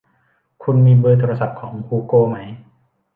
[0.63, 2.37] คุณมีเบอร์โทรศัพท์ของฮูโกไหม